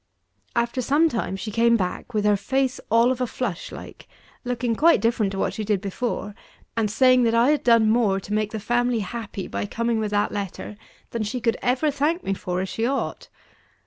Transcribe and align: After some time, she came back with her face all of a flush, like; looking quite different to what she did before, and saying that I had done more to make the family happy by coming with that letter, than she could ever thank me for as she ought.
After 0.55 0.81
some 0.81 1.09
time, 1.09 1.35
she 1.35 1.51
came 1.51 1.77
back 1.77 2.11
with 2.15 2.25
her 2.25 2.35
face 2.35 2.79
all 2.89 3.11
of 3.11 3.21
a 3.21 3.27
flush, 3.27 3.71
like; 3.71 4.07
looking 4.43 4.75
quite 4.75 4.99
different 4.99 5.31
to 5.33 5.37
what 5.37 5.53
she 5.53 5.63
did 5.63 5.79
before, 5.79 6.33
and 6.75 6.89
saying 6.89 7.21
that 7.25 7.35
I 7.35 7.51
had 7.51 7.63
done 7.63 7.87
more 7.87 8.19
to 8.19 8.33
make 8.33 8.49
the 8.51 8.59
family 8.59 9.01
happy 9.01 9.47
by 9.47 9.67
coming 9.67 9.99
with 9.99 10.09
that 10.09 10.31
letter, 10.31 10.75
than 11.11 11.21
she 11.21 11.39
could 11.39 11.55
ever 11.61 11.91
thank 11.91 12.23
me 12.23 12.33
for 12.33 12.61
as 12.61 12.69
she 12.69 12.83
ought. 12.83 13.29